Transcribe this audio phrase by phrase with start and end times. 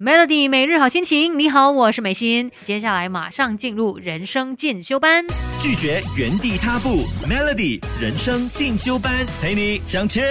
[0.00, 2.52] Melody 每日好心情，你好，我是美心。
[2.62, 5.26] 接下来马上进入人生进修班，
[5.60, 7.04] 拒绝原地踏步。
[7.28, 10.24] Melody 人生进修班，陪你向前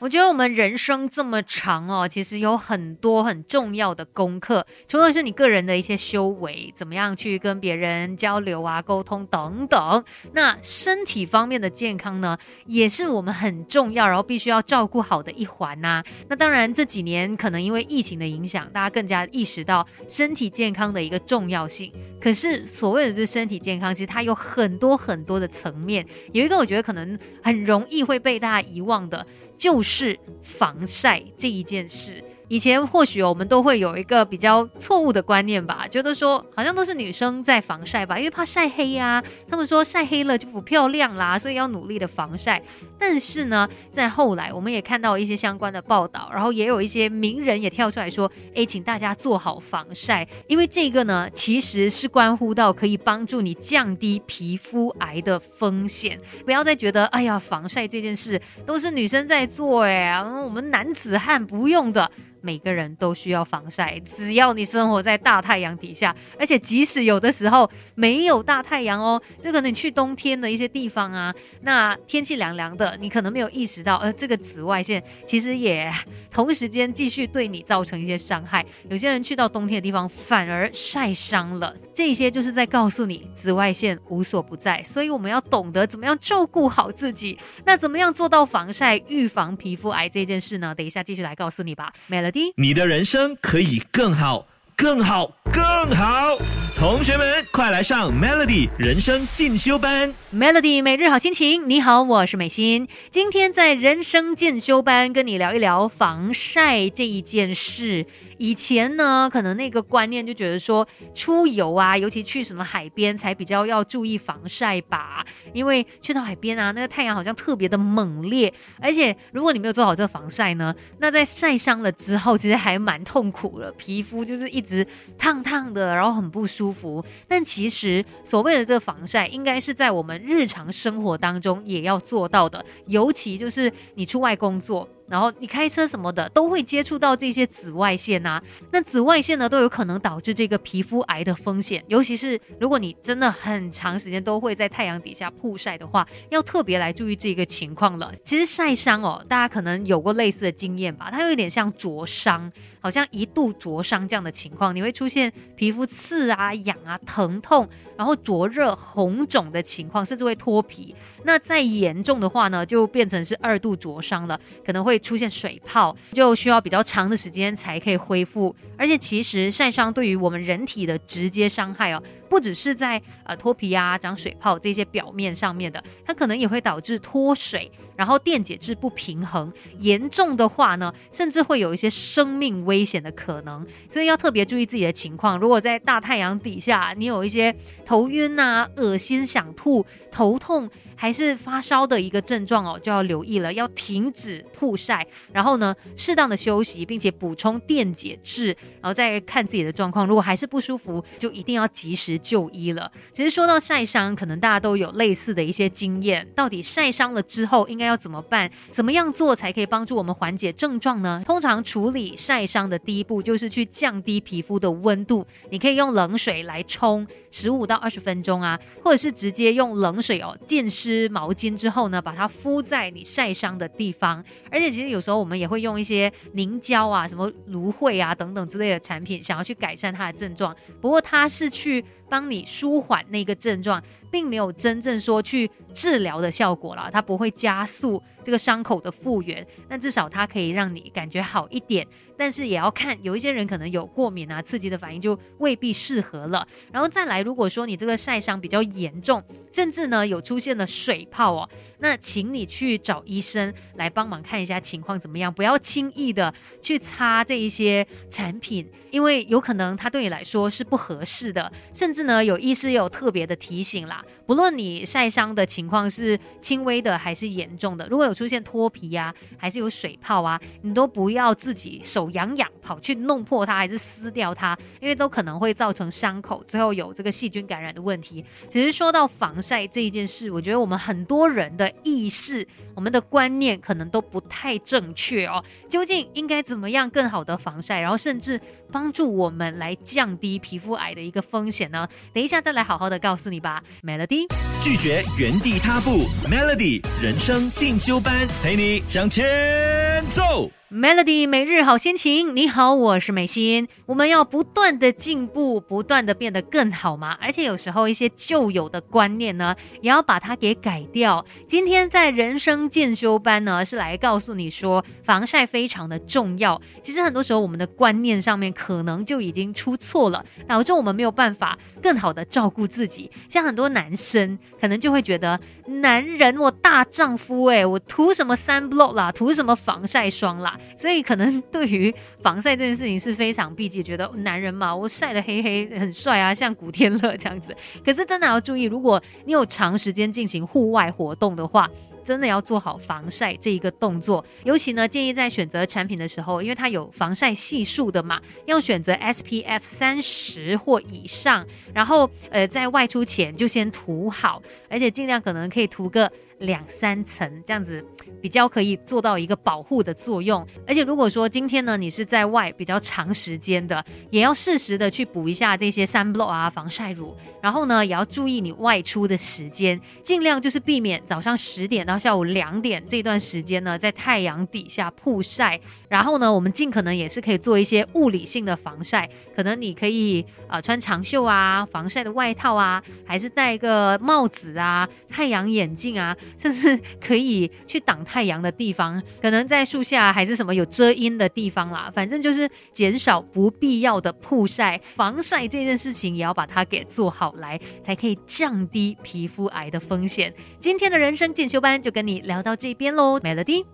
[0.00, 12.36] 我觉得我们人生这么长哦，其实有很多很重要的功课，除了是你个人的一些修为，怎么样去跟别人交流啊、沟通等等，那身体方面的健康呢，
[12.66, 16.02] 也是我们很重要，然后必须要照顾好的一环呐。
[16.28, 18.24] 那当然这几年可能因为疫情的。
[18.34, 21.92] 影响大家更加意识到身体健康的一个重要性。
[22.20, 26.04] 可是所谓的这身体健康，其实它有很多很多的层面。
[26.32, 29.24] 有一个我觉得可能很容易会被大家遗忘的，
[29.56, 32.22] 就是防晒这一件事。
[32.54, 39.20] 以前或许我们都会有一个比较错误的观念吧，觉得说好像都是女生在防晒吧，因为怕晒黑呀。
[39.48, 42.62] 他们说晒黑了就不漂亮啦，所以要努力的防晒。
[42.96, 56.16] 但是呢，在后来我们也看到一些相关的报道，然后也有一些名人也跳出来说，哎，请大家做好防晒，因为这个呢其实是关乎到可以帮助你降低皮肤癌的风险。
[56.44, 62.08] 不要再觉得哎呀，防晒这件事都是女生在做，哎，我们男子汉不用的。
[62.44, 75.90] 每个人都需要防晒，只要你生活在大太阳底下，而且即使有的时候没有大太阳哦，就可能你去冬天的一些地方啊，那天气凉凉的，你可能没有意识到，呃，这个紫外线其实也
[76.30, 78.62] 同时间继续对你造成一些伤害。
[78.90, 87.38] 有些人去到冬天的地方反而晒伤了，这些就是在告诉你紫外线无所不在，所以我们要懂得怎么样照顾好自己。
[87.64, 90.74] 那怎么样做到防晒预防皮肤癌这件事呢？
[90.74, 94.46] 等一下继续来告诉你吧没了你的人生可以更好，
[94.76, 95.62] 更好，更
[95.94, 96.36] 好。
[96.76, 100.12] 同学们，快来上 Melody 人生进修班。
[100.34, 102.88] Melody 每日好心情，你好，我是美心。
[103.10, 108.04] 今天在人生进修班跟你聊一聊防晒这一件事。
[108.36, 124.84] 以前呢，可能那个观念就觉得说出游啊，尤其去什么海边才比较要注意防晒吧，因为去到海边啊，那个太阳好像特别的猛烈，而且如果你没有做好这个防晒呢，那在晒伤了之后，其实还蛮痛苦的，皮肤就是一直
[125.16, 127.04] 烫烫的，然后很不舒服。
[127.28, 134.88] 但其实所谓的这个防晒，应该是在我们日常生活当中也要做到的，尤其就是你出外工作。
[135.08, 148.12] 然后你开车什么的都会接触到这些紫外线呐，那紫外线呢都有可能导致这个皮肤癌的风险，尤其是如果你真的很长时间都会在太阳底下曝晒的话，要特别来注意这个情况了。
[148.24, 152.50] 其实晒伤哦，大家可能有过类似的经验吧，它有点像灼伤，
[152.80, 160.94] 好像一度灼伤这样的情况，你会出现皮肤刺啊、痒啊、疼痛，然后灼热、红肿的情况，甚至会脱皮。
[161.24, 168.54] 那再严重的话呢，就变成是二度灼伤了，可能会会出现水泡，就需要比较长的时间才可以恢复。
[168.78, 172.00] 而且其实晒伤对于我们人体的直接伤害哦，
[172.34, 183.64] 不只是在呃脱皮啊、长水泡这些表面上面的，它可能也会导致脱水，然后电解质不平衡，严重的话呢，甚至会有一些生命危险的可能。
[183.88, 185.38] 所以要特别注意自己的情况。
[185.38, 187.54] 如果在大太阳底下，你有一些
[187.86, 190.68] 头晕啊、恶心、想吐、头痛。
[190.96, 200.06] 还是发烧的一个症状哦，就要留意了，要停止曝晒，然后呢，适当的休息，并且补充电解质，然后再看自己的状况。
[200.06, 202.90] 如果还是不舒服，就一定要及时就医了。
[203.12, 206.26] 其实说到晒伤，可能大家都有类似的一些经验。
[206.34, 208.50] 到底晒伤了之后应该要怎么办？
[208.70, 211.22] 怎么样做才可以帮助我们缓解症状呢？
[211.26, 215.26] 通常处理晒伤的第一步就是去降低皮肤的温度。
[215.50, 220.84] 你可以用冷水来冲十五到二十分钟啊，或者是直接用冷水哦浸湿。
[220.84, 224.22] 湿毛巾之后呢，把它敷在你晒伤的地方。
[224.50, 230.54] 而且其实有时候我们也会用一些凝胶啊、什么芦荟啊等等之类的产品，想要去改善它的症状。
[230.80, 231.82] 不过它是去
[232.14, 236.88] 帮你舒缓那个症状，并没有真正说去治疗的效果了。
[236.92, 241.84] 它不会加速这个伤口的复原，那至少它可以让你感觉好一点。
[242.16, 246.46] 但是也要看，有一些人可能有过敏啊、刺激的反应，就未必适合了。
[246.70, 249.20] 然后再来，如果说你这个晒伤比较严重，
[249.50, 251.50] 甚至呢有出现了水泡哦，
[251.80, 256.32] 那请你去找医生来帮忙看一下情况怎么样，不要轻易的
[256.62, 278.24] 去擦这一些产品，因为有可能它对你来说是不合适的，甚至呢，有医师有特别的提醒啦，不论你晒伤的情况是轻微的还是严重的，如果有出现脱皮啊，还是有水泡啊，你都不要自己手痒痒跑去弄破它，还是撕掉它，因为都可能会造成伤口，最后有这个细菌感染的问题。
[278.48, 285.42] 其实说到防晒这一件事，我觉得我们很多人的意识、我们的观念可能都不太正确哦。
[285.68, 288.40] 究竟应该怎么样更好的防晒，然后甚至
[288.72, 291.83] 帮助我们来降低皮肤癌的一个风险呢？
[292.12, 294.26] 等一下再来好好的告诉你吧，Melody。
[294.60, 299.73] 拒绝原地踏步，Melody 人生进修班陪你向前。
[300.10, 300.50] 奏。
[300.70, 303.68] Melody 每日好心情，你好，我是美心。
[303.86, 307.16] 我们要不断的进步，不断的变得更好嘛。
[307.20, 311.24] 而且有时候一些旧有的观念呢，也要把它给改掉。
[311.46, 316.60] 今天在人生进修班呢，是来告诉你说，防晒非常的重要。
[316.82, 323.08] 其实很多时候我们的观念上面可能就已经出错了，导致我们没有办法更好的照顾自己。
[323.28, 330.58] 像很多男生可能就会觉得，男人我大丈夫诶，我涂什么三 block 啦，涂什么防晒晒霜啦。
[330.76, 337.54] 所以可能对于防晒这件事情是非常避忌，觉得男人嘛，我晒得黑黑很帅啊，像古天乐这样子。
[337.84, 341.70] 可是真的要注意，如果你有长时间进行户外活动的话，
[342.04, 344.22] 真的要做好防晒这一个动作。
[344.44, 351.46] 尤其呢，建议在选择产品的时候，因为它有防晒系数的嘛，要选择 SPF 三十或以上。
[351.72, 356.10] 然后呃，在外出前就先涂好，而且尽量可能可以涂个。
[356.44, 357.84] 两三层这样子
[358.22, 386.16] 比较可以做到一个保护的作用，而且如果说今天呢你是在外比较长时间的，也要适时的去补一下这些 sunblock 啊防晒乳，然后呢也要注意你外出的时间，尽量就是避免早上十点到下午两点这段时间呢在太阳底下曝晒，然后呢我们尽可能也是可以做一些物理性的防晒，可能你可以呃穿长袖啊防晒的外套啊，还是戴一个帽子啊太阳眼镜啊。
[386.38, 391.90] 甚至可以去挡太阳的地方，可能在树下还是什么有遮阴的地方啦。
[391.94, 400.32] 反正就是减少不必要的曝晒，防晒这件事情也要把它给做好来，才可以降低皮肤癌的风险。
[400.58, 403.64] 今天的人生进修班就跟你聊到这边喽，Melody。